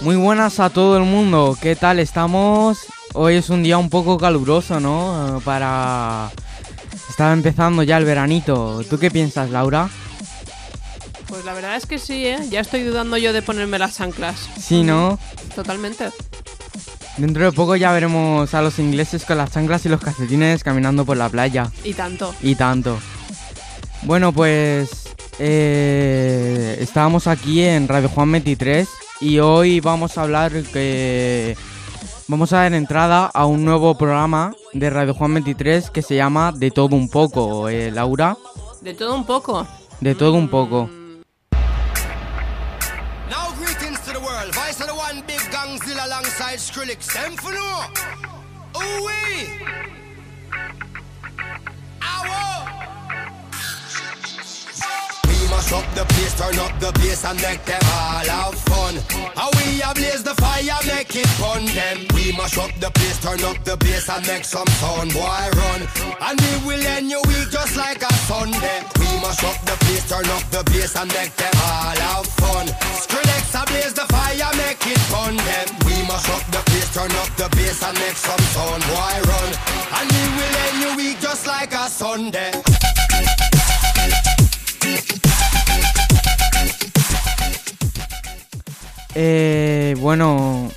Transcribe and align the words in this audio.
Muy 0.00 0.16
buenas 0.16 0.60
a 0.60 0.70
todo 0.70 0.96
el 0.96 1.02
mundo, 1.02 1.58
¿qué 1.60 1.74
tal 1.74 1.98
estamos? 1.98 2.78
Hoy 3.14 3.34
es 3.34 3.50
un 3.50 3.62
día 3.62 3.76
un 3.76 3.90
poco 3.90 4.18
caluroso, 4.18 4.78
¿no? 4.78 5.42
Para... 5.44 6.30
Está 7.08 7.32
empezando 7.32 7.82
ya 7.82 7.96
el 7.96 8.04
veranito. 8.04 8.84
¿Tú 8.88 8.98
qué 8.98 9.10
piensas, 9.10 9.50
Laura? 9.50 9.88
Pues 11.26 11.44
la 11.44 11.54
verdad 11.54 11.76
es 11.76 11.86
que 11.86 11.98
sí, 11.98 12.26
¿eh? 12.26 12.38
Ya 12.50 12.60
estoy 12.60 12.84
dudando 12.84 13.16
yo 13.16 13.32
de 13.32 13.42
ponerme 13.42 13.78
las 13.78 14.00
anclas. 14.00 14.48
Sí, 14.60 14.82
¿no? 14.82 15.18
Totalmente. 15.54 16.10
Dentro 17.16 17.44
de 17.44 17.52
poco 17.52 17.74
ya 17.74 17.90
veremos 17.92 18.52
a 18.54 18.62
los 18.62 18.78
ingleses 18.78 19.24
con 19.24 19.38
las 19.38 19.50
chanclas 19.50 19.86
y 19.86 19.88
los 19.88 20.00
calcetines 20.00 20.62
caminando 20.62 21.04
por 21.04 21.16
la 21.16 21.28
playa. 21.28 21.72
Y 21.82 21.94
tanto. 21.94 22.34
Y 22.42 22.54
tanto. 22.54 22.98
Bueno, 24.02 24.32
pues 24.32 25.05
eh, 25.38 26.76
estábamos 26.80 27.26
aquí 27.26 27.62
en 27.62 27.88
Radio 27.88 28.08
Juan 28.08 28.32
23 28.32 28.88
y 29.20 29.38
hoy 29.38 29.80
vamos 29.80 30.16
a 30.18 30.22
hablar 30.22 30.52
que 30.64 31.56
vamos 32.28 32.52
a 32.52 32.58
dar 32.58 32.74
entrada 32.74 33.30
a 33.32 33.46
un 33.46 33.64
nuevo 33.64 33.96
programa 33.96 34.54
de 34.72 34.90
Radio 34.90 35.14
Juan 35.14 35.34
23 35.34 35.90
que 35.90 36.02
se 36.02 36.16
llama 36.16 36.52
De 36.52 36.70
todo 36.70 36.96
un 36.96 37.08
poco, 37.08 37.68
eh, 37.68 37.90
Laura. 37.90 38.36
De 38.80 38.94
todo 38.94 39.14
un 39.14 39.24
poco. 39.24 39.66
De 40.00 40.14
todo 40.14 40.34
un 40.34 40.48
poco. 40.48 40.90
Now 43.30 43.52
greetings 43.58 44.00
to 44.04 44.12
the 44.12 44.18
world. 44.18 44.54
Vice 44.54 44.80
of 44.80 44.86
the 44.86 44.94
one 44.94 45.22
big 45.26 45.40
gangzilla 45.50 46.04
alongside 46.04 46.58
Skrillex. 46.58 47.06
Them 47.12 47.36
for 47.36 47.52
no. 47.52 47.82
Ooh 48.76 49.08
Mash 55.66 55.82
up 55.82 55.94
the 55.96 56.04
place, 56.14 56.34
turn 56.38 56.58
up 56.62 56.78
the 56.78 56.92
bass 57.02 57.24
and 57.24 57.42
make 57.42 57.64
them 57.64 57.82
all 57.90 58.22
have 58.22 58.54
fun. 58.70 58.94
How 59.34 59.50
we 59.58 59.82
ablaze 59.82 60.22
the 60.22 60.30
fire, 60.38 60.78
make 60.86 61.10
it 61.10 61.26
fun 61.42 61.66
them. 61.74 62.06
We 62.14 62.30
mash 62.38 62.56
up 62.56 62.70
the 62.78 62.86
place, 62.94 63.18
turn 63.18 63.42
up 63.42 63.58
the 63.64 63.76
bass 63.82 64.08
and 64.08 64.24
make 64.28 64.44
some 64.44 64.68
sound, 64.78 65.10
boy 65.10 65.42
run. 65.58 65.82
And 66.22 66.38
we 66.38 66.70
will 66.70 66.86
end 66.86 67.10
your 67.10 67.18
week 67.26 67.50
just 67.50 67.74
like 67.74 67.98
a 67.98 68.14
Sunday. 68.30 68.78
We 68.94 69.10
mash 69.18 69.42
up 69.42 69.58
the 69.66 69.74
place, 69.82 70.06
turn 70.06 70.30
up 70.38 70.46
the 70.54 70.62
bass 70.70 70.94
and 70.94 71.10
make 71.10 71.34
them 71.34 71.50
all 71.58 71.98
have 71.98 72.30
fun. 72.38 72.70
Skrillex 73.02 73.50
ablaze 73.58 73.94
the 73.98 74.06
fire, 74.06 74.54
make 74.54 74.86
it 74.86 75.02
fun 75.10 75.34
them. 75.34 75.66
We 75.82 75.98
mash 76.06 76.30
up 76.30 76.46
the 76.54 76.62
place, 76.70 76.94
turn 76.94 77.10
up 77.18 77.30
the 77.34 77.50
bass 77.58 77.82
and 77.82 77.98
make 77.98 78.14
some 78.14 78.38
sound, 78.54 78.86
boy 78.86 79.18
run. 79.18 79.50
And 79.98 80.06
we 80.14 80.22
will 80.30 80.54
end 80.62 80.78
your 80.78 80.94
week 80.94 81.18
just 81.18 81.42
like 81.44 81.74
a 81.74 81.90
Sunday. 81.90 82.54
Eh, 89.18 89.96
bueno, 89.98 90.70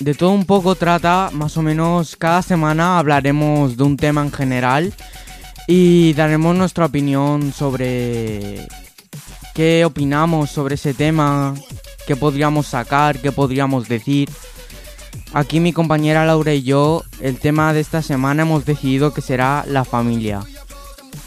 de 0.00 0.14
todo 0.14 0.30
un 0.30 0.46
poco 0.46 0.74
trata, 0.74 1.30
más 1.32 1.56
o 1.56 1.62
menos 1.62 2.16
cada 2.16 2.42
semana 2.42 2.98
hablaremos 2.98 3.76
de 3.76 3.84
un 3.84 3.96
tema 3.96 4.20
en 4.20 4.32
general 4.32 4.92
y 5.68 6.12
daremos 6.14 6.56
nuestra 6.56 6.86
opinión 6.86 7.52
sobre 7.52 8.66
qué 9.54 9.84
opinamos 9.84 10.50
sobre 10.50 10.74
ese 10.74 10.92
tema, 10.92 11.54
qué 12.04 12.16
podríamos 12.16 12.66
sacar, 12.66 13.20
qué 13.20 13.30
podríamos 13.30 13.86
decir. 13.86 14.28
Aquí 15.32 15.60
mi 15.60 15.72
compañera 15.72 16.26
Laura 16.26 16.52
y 16.52 16.64
yo, 16.64 17.04
el 17.20 17.38
tema 17.38 17.72
de 17.72 17.78
esta 17.78 18.02
semana 18.02 18.42
hemos 18.42 18.64
decidido 18.64 19.14
que 19.14 19.20
será 19.20 19.64
la 19.68 19.84
familia. 19.84 20.40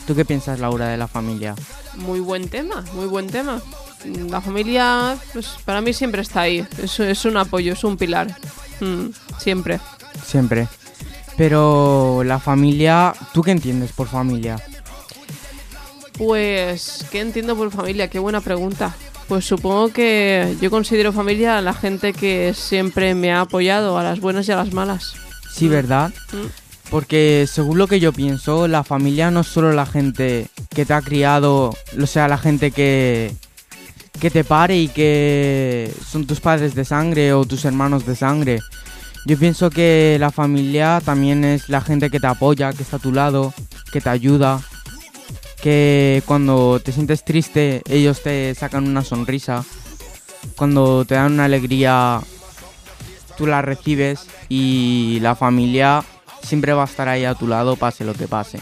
¿Tú 0.06 0.16
qué 0.16 0.26
piensas, 0.26 0.60
Laura, 0.60 0.90
de 0.90 0.98
la 0.98 1.08
familia? 1.08 1.56
Muy 1.96 2.20
buen 2.20 2.50
tema, 2.50 2.84
muy 2.94 3.06
buen 3.06 3.28
tema. 3.28 3.62
La 4.30 4.42
familia, 4.42 5.18
pues 5.34 5.56
para 5.66 5.82
mí 5.82 5.94
siempre 5.94 6.22
está 6.22 6.42
ahí. 6.42 6.66
Es, 6.82 7.00
es 7.00 7.26
un 7.26 7.38
apoyo, 7.38 7.74
es 7.74 7.84
un 7.84 7.98
pilar. 7.98 8.28
Mm, 8.80 9.08
siempre. 9.40 9.80
Siempre. 10.26 10.68
Pero 11.38 12.24
la 12.24 12.40
familia, 12.40 13.14
¿tú 13.34 13.42
qué 13.42 13.52
entiendes 13.52 13.92
por 13.92 14.08
familia? 14.08 14.58
Pues, 16.18 17.06
¿qué 17.12 17.20
entiendo 17.20 17.56
por 17.56 17.72
familia? 17.72 18.10
Qué 18.10 18.20
buena 18.20 18.42
pregunta. 18.42 18.96
Pues 19.28 19.46
supongo 19.46 19.92
que 19.92 20.56
yo 20.62 20.70
considero 20.70 21.12
familia 21.12 21.58
a 21.58 21.62
la 21.62 21.74
gente 21.74 22.14
que 22.14 22.54
siempre 22.54 23.16
me 23.16 23.34
ha 23.34 23.42
apoyado, 23.42 23.98
a 23.98 24.04
las 24.04 24.20
buenas 24.20 24.48
y 24.48 24.52
a 24.52 24.56
las 24.56 24.72
malas. 24.72 25.16
Sí, 25.52 25.68
¿verdad? 25.68 26.14
Mm. 26.32 26.90
Porque 26.92 27.48
según 27.52 27.80
lo 27.80 27.88
que 27.88 28.00
yo 28.00 28.14
pienso, 28.14 28.68
la 28.68 28.84
familia 28.84 29.32
no 29.32 29.42
es 29.42 29.48
solo 29.48 29.74
la 29.74 29.88
gente 29.88 30.48
que 30.70 30.86
te 30.86 30.94
ha 30.94 31.02
criado, 31.02 31.74
o 32.00 32.06
sea, 32.06 32.28
la 32.28 32.38
gente 32.38 32.72
que, 32.72 33.34
que 34.20 34.30
te 34.30 34.44
pare 34.44 34.78
y 34.78 34.88
que 34.88 35.92
son 36.08 36.26
tus 36.26 36.40
padres 36.40 36.76
de 36.76 36.86
sangre 36.86 37.34
o 37.34 37.46
tus 37.46 37.66
hermanos 37.66 38.06
de 38.06 38.16
sangre. 38.16 38.60
Yo 39.26 39.38
pienso 39.38 39.70
que 39.70 40.18
la 40.20 40.32
familia 40.32 41.02
también 41.04 41.44
es 41.44 41.70
la 41.70 41.82
gente 41.82 42.10
que 42.10 42.20
te 42.20 42.28
apoya, 42.28 42.74
que 42.74 42.84
está 42.84 42.98
a 42.98 43.00
tu 43.00 43.12
lado, 43.12 43.54
que 43.92 44.02
te 44.02 44.10
ayuda, 44.10 44.62
que 45.62 46.22
cuando 46.26 46.80
te 46.80 46.92
sientes 46.92 47.26
triste 47.26 47.82
ellos 47.90 48.22
te 48.22 48.54
sacan 48.54 48.88
una 48.88 49.04
sonrisa, 49.04 49.64
cuando 50.56 51.06
te 51.06 51.16
dan 51.16 51.34
una 51.34 51.46
alegría 51.46 52.22
tú 53.36 53.48
la 53.48 53.62
recibes 53.62 54.28
y 54.48 55.20
la 55.22 55.36
familia 55.36 56.04
siempre 56.42 56.74
va 56.74 56.84
a 56.84 56.86
estar 56.86 57.10
ahí 57.10 57.26
a 57.26 57.36
tu 57.36 57.48
lado 57.48 57.76
pase 57.76 58.06
lo 58.06 58.14
que 58.14 58.28
pase. 58.28 58.60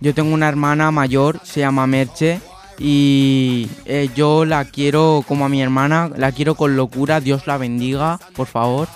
Yo 0.00 0.14
tengo 0.14 0.32
una 0.32 0.48
hermana 0.48 0.90
mayor, 0.90 1.40
se 1.44 1.60
llama 1.60 1.86
Merche, 1.86 2.40
y 2.82 3.68
eh, 3.84 4.08
yo 4.16 4.46
la 4.46 4.64
quiero 4.64 5.22
como 5.28 5.44
a 5.44 5.50
mi 5.50 5.62
hermana, 5.62 6.10
la 6.16 6.32
quiero 6.32 6.54
con 6.54 6.76
locura, 6.76 7.20
Dios 7.20 7.46
la 7.46 7.58
bendiga, 7.58 8.18
por 8.34 8.46
favor. 8.46 8.88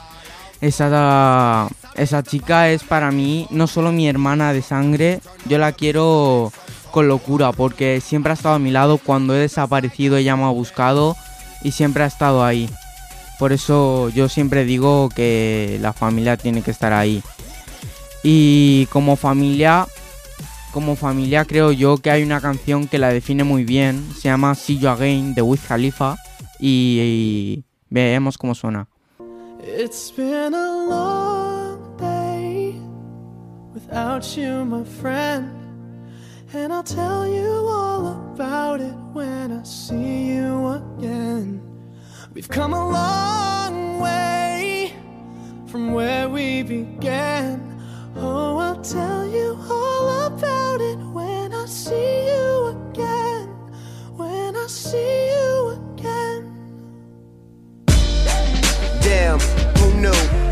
Esa, 0.62 1.68
esa 1.94 2.22
chica 2.22 2.70
es 2.70 2.82
para 2.82 3.10
mí 3.10 3.46
no 3.50 3.66
solo 3.66 3.92
mi 3.92 4.08
hermana 4.08 4.54
de 4.54 4.62
sangre, 4.62 5.20
yo 5.44 5.58
la 5.58 5.72
quiero 5.72 6.50
con 6.90 7.08
locura 7.08 7.52
porque 7.52 8.00
siempre 8.00 8.30
ha 8.30 8.34
estado 8.34 8.54
a 8.54 8.58
mi 8.58 8.70
lado, 8.70 8.96
cuando 8.96 9.34
he 9.34 9.38
desaparecido 9.38 10.16
ella 10.16 10.34
me 10.34 10.44
ha 10.44 10.48
buscado 10.48 11.14
y 11.62 11.72
siempre 11.72 12.04
ha 12.04 12.06
estado 12.06 12.42
ahí. 12.42 12.70
Por 13.38 13.52
eso 13.52 14.08
yo 14.08 14.30
siempre 14.30 14.64
digo 14.64 15.10
que 15.14 15.78
la 15.82 15.92
familia 15.92 16.38
tiene 16.38 16.62
que 16.62 16.70
estar 16.70 16.94
ahí. 16.94 17.22
Y 18.22 18.86
como 18.86 19.16
familia, 19.16 19.86
como 20.74 20.96
familia 20.96 21.44
creo 21.44 21.70
yo 21.70 21.98
que 21.98 22.10
hay 22.10 22.24
una 22.24 22.40
canción 22.40 22.88
que 22.88 22.98
la 22.98 23.10
define 23.10 23.44
muy 23.44 23.64
bien, 23.64 24.04
se 24.12 24.22
llama 24.22 24.56
See 24.56 24.76
You 24.76 24.88
Again 24.88 25.32
de 25.32 25.40
Wiz 25.40 25.60
Khalifa 25.68 26.16
y, 26.58 26.98
y 27.00 27.64
veamos 27.90 28.36
cómo 28.36 28.56
suena. 28.56 28.88
It's 29.62 30.12
been 30.14 30.52
a 30.52 30.86
long 30.88 31.96
day 31.96 32.74
without 33.72 34.24
you, 34.36 34.64
my 34.64 34.84
friend. 35.00 35.48
And 36.52 36.72
I'll 36.72 36.82
tell 36.82 37.24
you 37.24 37.68
all 37.68 38.32
about 38.34 38.80
it 38.80 38.94
when 39.12 39.52
I 39.52 39.62
see 39.62 40.34
you 40.34 40.82
again. 40.98 41.62
We've 42.34 42.48
come 42.48 42.74
a 42.74 42.90
long 42.90 44.00
way 44.00 44.92
from 45.66 45.92
where 45.94 46.28
we 46.28 46.64
began. 46.64 47.60
Oh, 48.16 48.58
I'll 48.58 48.82
tell 48.82 49.23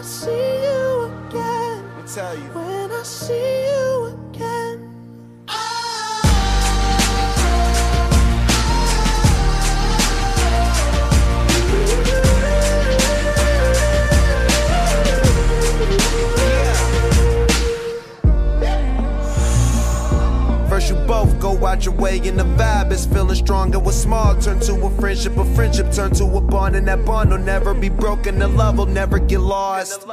I 0.00 0.02
see 0.02 0.30
you 0.30 1.12
again. 1.28 1.84
I'll 1.98 2.04
tell 2.06 2.34
you. 2.34 2.48
When 2.54 2.90
I 2.90 3.02
see 3.02 3.66
you 3.66 4.04
again. 4.06 4.09
Strong 23.50 23.74
and 23.74 23.84
what's 23.84 23.96
small 23.96 24.36
turn 24.36 24.60
to 24.60 24.74
a 24.86 24.90
friendship, 25.00 25.36
a 25.36 25.44
friendship 25.56 25.90
turn 25.90 26.12
to 26.12 26.22
a 26.22 26.40
bond 26.40 26.76
and 26.76 26.86
that 26.86 27.04
bond 27.04 27.30
will 27.30 27.38
never 27.38 27.74
be 27.74 27.88
broken, 27.88 28.38
the 28.38 28.46
love 28.46 28.78
will 28.78 28.86
never 28.86 29.18
get 29.18 29.40
lost. 29.40 30.06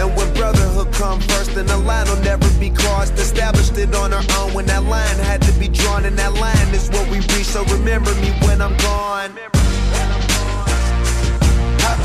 And 0.00 0.16
when 0.16 0.32
brotherhood 0.32 0.90
come 0.94 1.20
first, 1.20 1.54
then 1.54 1.66
the 1.66 1.76
line 1.76 2.08
will 2.08 2.22
never 2.22 2.48
be 2.58 2.70
crossed. 2.70 3.12
Established 3.18 3.76
it 3.76 3.94
on 3.94 4.14
our 4.14 4.24
own 4.38 4.54
when 4.54 4.64
that 4.72 4.84
line 4.84 5.18
had 5.18 5.42
to 5.42 5.52
be 5.60 5.68
drawn, 5.68 6.06
and 6.06 6.18
that 6.18 6.32
line 6.32 6.74
is 6.74 6.88
what 6.88 7.06
we 7.10 7.18
reach. 7.18 7.44
So 7.44 7.62
remember 7.64 8.14
me 8.14 8.30
when 8.46 8.62
I'm 8.62 8.74
gone. 8.78 9.38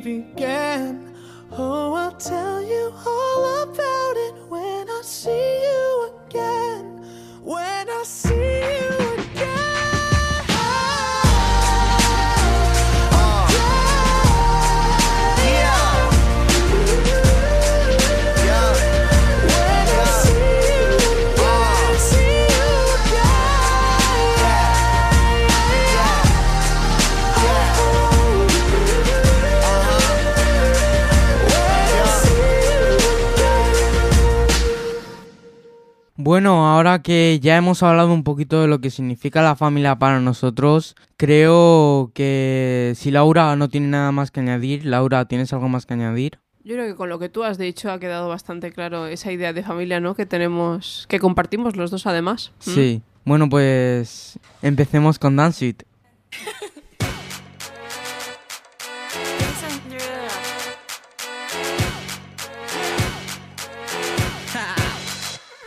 Began. 0.00 1.14
Oh, 1.52 1.94
I'll 1.94 2.12
tell 2.12 2.49
Bueno, 36.40 36.66
ahora 36.66 37.02
que 37.02 37.38
ya 37.42 37.58
hemos 37.58 37.82
hablado 37.82 38.14
un 38.14 38.24
poquito 38.24 38.62
de 38.62 38.66
lo 38.66 38.80
que 38.80 38.88
significa 38.88 39.42
la 39.42 39.56
familia 39.56 39.98
para 39.98 40.20
nosotros, 40.20 40.96
creo 41.18 42.12
que 42.14 42.94
si 42.96 43.10
Laura 43.10 43.54
no 43.56 43.68
tiene 43.68 43.88
nada 43.88 44.10
más 44.10 44.30
que 44.30 44.40
añadir, 44.40 44.86
Laura, 44.86 45.26
¿tienes 45.26 45.52
algo 45.52 45.68
más 45.68 45.84
que 45.84 45.92
añadir? 45.92 46.38
Yo 46.64 46.76
creo 46.76 46.86
que 46.86 46.94
con 46.94 47.10
lo 47.10 47.18
que 47.18 47.28
tú 47.28 47.44
has 47.44 47.58
dicho 47.58 47.92
ha 47.92 48.00
quedado 48.00 48.30
bastante 48.30 48.72
claro 48.72 49.04
esa 49.06 49.30
idea 49.30 49.52
de 49.52 49.62
familia, 49.62 50.00
¿no? 50.00 50.14
Que 50.14 50.24
tenemos, 50.24 51.04
que 51.10 51.20
compartimos 51.20 51.76
los 51.76 51.90
dos 51.90 52.06
además. 52.06 52.52
¿Mm? 52.64 52.70
Sí. 52.70 53.02
Bueno, 53.26 53.50
pues 53.50 54.38
empecemos 54.62 55.18
con 55.18 55.36
Dance 55.36 55.76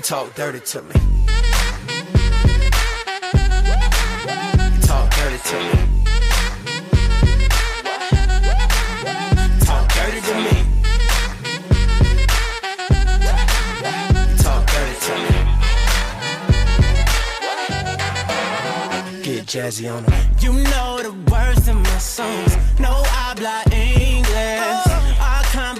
you 0.00 0.04
talk 0.04 0.34
dirty 0.34 0.60
to 0.60 0.80
me. 0.80 0.94
You 0.94 1.00
talk 4.80 5.10
dirty 5.14 5.38
to 5.50 5.56
me. 5.66 5.74
talk 9.60 9.92
dirty 9.92 10.20
to 10.28 10.34
me. 10.44 10.56
You 14.30 14.36
talk 14.38 14.62
dirty 14.72 14.96
to 15.06 15.14
me. 15.22 15.36
Get 19.22 19.44
jazzy 19.44 19.86
on 19.94 20.04
them. 20.04 20.14
You 20.40 20.52
know 20.52 21.02
the 21.02 21.12
words 21.30 21.68
of 21.68 21.76
my 21.76 21.98
songs. 21.98 22.56
No 22.78 23.02
habla 23.04 23.62
English. 23.64 23.69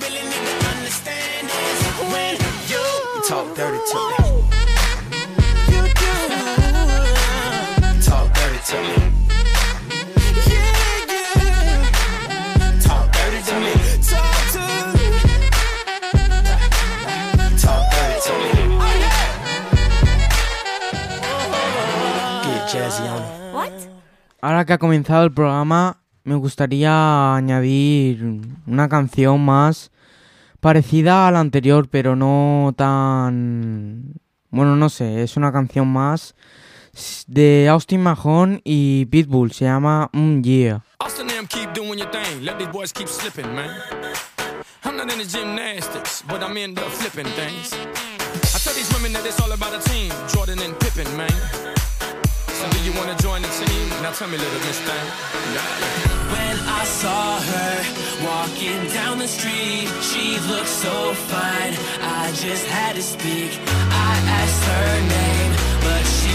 Really 0.00 0.22
need 0.30 0.44
to 0.48 0.54
understand 0.74 1.46
is 1.48 1.80
when 2.12 2.34
you 2.72 2.84
Talk 3.28 3.46
dirty 3.56 3.80
to 3.92 3.98
me. 4.10 4.24
you 5.72 5.82
do. 6.02 6.12
Talk 8.08 8.26
dirty 8.34 8.60
to 8.70 8.76
me. 8.88 8.96
Yeah, 10.48 10.72
yeah. 11.36 11.60
Talk 12.86 13.06
dirty 13.12 13.40
to 13.48 13.54
me. 13.64 13.72
Talk 14.10 14.38
to 14.54 14.64
Talk 17.62 17.82
dirty 17.92 18.18
to 18.26 18.32
me. 18.42 18.50
Yeah. 19.02 19.24
Get 22.44 22.62
jazzy 22.72 23.04
on 23.08 23.22
it. 23.22 23.28
Ahora 24.40 24.64
que 24.64 24.72
ha 24.72 24.78
comenzado 24.78 25.24
el 25.24 25.32
programa, 25.32 26.00
me 26.28 26.34
gustaría 26.34 27.34
añadir 27.34 28.22
una 28.66 28.88
canción 28.90 29.42
más 29.42 29.90
parecida 30.60 31.26
a 31.26 31.30
la 31.30 31.40
anterior, 31.40 31.88
pero 31.88 32.16
no 32.16 32.74
tan... 32.76 34.14
Bueno, 34.50 34.76
no 34.76 34.90
sé, 34.90 35.22
es 35.22 35.38
una 35.38 35.52
canción 35.52 35.88
más 35.88 36.34
de 37.26 37.68
Austin 37.70 38.02
Mahone 38.02 38.60
y 38.62 39.06
Pitbull, 39.06 39.52
se 39.52 39.64
llama 39.64 40.10
Un 40.12 40.42
Yeah. 40.42 40.82
Austin 40.98 41.28
them 41.28 41.46
keep 41.46 41.72
doing 41.72 41.98
your 41.98 42.10
thing. 42.10 42.44
Let 42.44 42.58
these 42.58 42.68
boys 42.68 42.92
keep 42.92 43.08
slipping, 43.08 43.54
man. 43.54 43.70
I'm 44.84 44.96
not 44.96 45.10
into 45.10 45.26
gymnastics, 45.26 46.22
but 46.28 46.42
I'm 46.42 46.58
into 46.58 46.82
flipping 46.82 47.30
things. 47.32 47.72
I 47.72 48.58
tell 48.58 48.74
these 48.74 48.92
women 48.92 49.14
that 49.14 49.24
it's 49.24 49.40
all 49.40 49.52
about 49.52 49.74
a 49.74 49.80
team. 49.88 50.12
Jordan 50.28 50.58
and 50.60 50.78
Pippen, 50.78 51.08
man. 51.16 51.77
Do 52.70 52.78
you 52.84 52.92
wanna 52.92 53.16
join 53.16 53.42
the 53.42 53.48
team? 53.48 53.88
Now 54.02 54.12
tell 54.12 54.28
me, 54.28 54.36
little 54.36 54.60
Miss 54.66 54.78
Thing. 54.80 55.06
When 56.34 56.56
I 56.80 56.84
saw 56.84 57.40
her 57.40 57.74
walking 58.26 58.80
down 58.92 59.18
the 59.18 59.28
street, 59.28 59.88
she 60.08 60.38
looked 60.50 60.68
so 60.68 61.14
fine. 61.32 61.72
I 62.02 62.30
just 62.44 62.66
had 62.66 62.96
to 62.96 63.02
speak. 63.02 63.50
I 64.08 64.12
asked 64.40 64.64
her 64.72 64.90
name, 65.16 65.52
but 65.86 66.04
she 66.18 66.27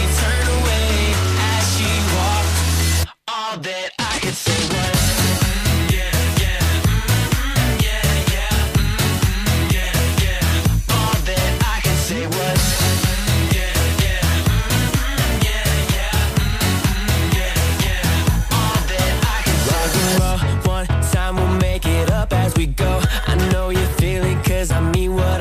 me 24.93 25.09
what 25.09 25.32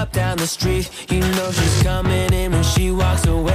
up 0.00 0.12
down 0.12 0.38
the 0.38 0.46
street. 0.46 0.90
You 1.10 1.20
know 1.20 1.50
she's 1.52 1.82
coming 1.82 2.32
in 2.32 2.52
when 2.52 2.62
she 2.62 2.90
walks 2.90 3.26
away. 3.26 3.49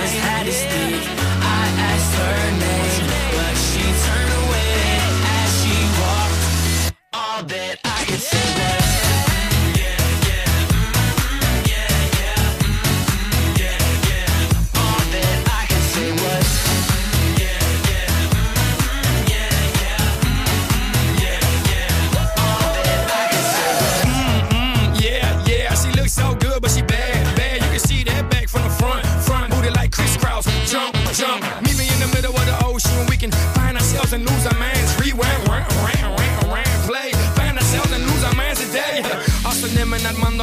Just 0.00 0.14
had 0.14 0.46
to 0.46 0.52
speak. 0.52 1.17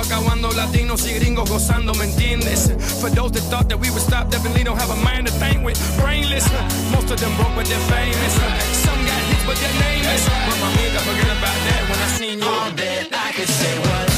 Acabando, 0.05 0.51
latinos 0.51 1.05
y 1.07 1.13
gringos 1.13 1.49
gozando, 1.49 1.93
¿me 1.95 2.05
entiendes? 2.05 2.71
For 3.01 3.09
those 3.09 3.31
that 3.31 3.43
thought 3.49 3.67
that 3.69 3.79
we 3.79 3.89
would 3.89 4.01
stop, 4.01 4.29
definitely 4.29 4.63
don't 4.63 4.79
have 4.79 4.89
a 4.89 4.95
mind 5.03 5.27
to 5.27 5.33
think 5.33 5.63
with. 5.63 5.77
Brainless, 5.99 6.45
most 6.91 7.09
of 7.11 7.19
them 7.19 7.35
broke, 7.37 7.55
but 7.55 7.65
they're 7.65 7.79
famous. 7.89 8.33
Some 8.83 8.99
got 9.05 9.21
hits, 9.29 9.45
but 9.45 9.57
their 9.57 9.73
name 9.79 10.05
is. 10.05 10.23
But 10.47 10.57
my 10.61 10.69
amiga, 10.73 10.99
forget 10.99 11.37
about 11.37 11.57
that 11.67 11.81
when 11.89 11.99
I 11.99 12.07
seen 12.17 12.39
you. 12.39 12.45
All 12.45 12.71
that 12.71 13.07
I 13.13 13.31
could 13.33 13.49
say 13.49 13.79
was. 13.79 14.14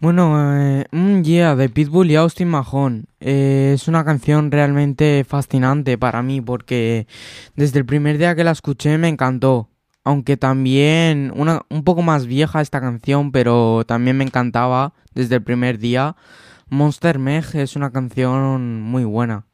Bueno, 0.00 0.36
eh, 0.56 0.86
mm, 0.92 1.22
Yeah, 1.22 1.56
de 1.56 1.68
Pitbull 1.68 2.10
y 2.12 2.16
Austin 2.16 2.48
Mahone. 2.48 3.06
Eh, 3.18 3.72
es 3.74 3.88
una 3.88 4.04
canción 4.04 4.52
realmente 4.52 5.24
fascinante 5.26 5.98
para 5.98 6.22
mí 6.22 6.40
porque 6.40 7.08
desde 7.56 7.80
el 7.80 7.84
primer 7.84 8.16
día 8.16 8.36
que 8.36 8.44
la 8.44 8.52
escuché 8.52 8.96
me 8.96 9.08
encantó. 9.08 9.70
Aunque 10.04 10.36
también 10.36 11.32
una, 11.34 11.62
un 11.68 11.82
poco 11.82 12.02
más 12.02 12.26
vieja 12.26 12.60
esta 12.60 12.80
canción, 12.80 13.32
pero 13.32 13.82
también 13.86 14.16
me 14.16 14.24
encantaba 14.24 14.94
desde 15.14 15.34
el 15.36 15.42
primer 15.42 15.78
día. 15.78 16.14
Monster 16.68 17.18
Meg 17.18 17.44
es 17.54 17.74
una 17.74 17.90
canción 17.90 18.80
muy 18.80 19.04
buena. 19.04 19.47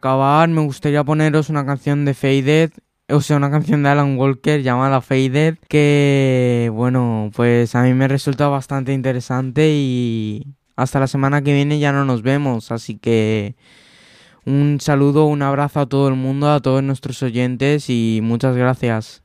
Acabar, 0.00 0.48
me 0.48 0.62
gustaría 0.62 1.04
poneros 1.04 1.50
una 1.50 1.66
canción 1.66 2.06
de 2.06 2.14
Faded, 2.14 2.70
o 3.10 3.20
sea, 3.20 3.36
una 3.36 3.50
canción 3.50 3.82
de 3.82 3.90
Alan 3.90 4.16
Walker 4.18 4.62
llamada 4.62 5.02
Faded, 5.02 5.58
que 5.68 6.70
bueno, 6.72 7.30
pues 7.36 7.74
a 7.74 7.82
mí 7.82 7.92
me 7.92 8.08
resulta 8.08 8.48
bastante 8.48 8.94
interesante 8.94 9.68
y 9.70 10.54
hasta 10.74 11.00
la 11.00 11.06
semana 11.06 11.42
que 11.42 11.52
viene 11.52 11.78
ya 11.78 11.92
no 11.92 12.06
nos 12.06 12.22
vemos, 12.22 12.72
así 12.72 12.96
que 12.96 13.56
un 14.46 14.78
saludo, 14.80 15.26
un 15.26 15.42
abrazo 15.42 15.80
a 15.80 15.86
todo 15.86 16.08
el 16.08 16.14
mundo, 16.14 16.50
a 16.50 16.60
todos 16.60 16.82
nuestros 16.82 17.22
oyentes 17.22 17.90
y 17.90 18.20
muchas 18.22 18.56
gracias. 18.56 19.22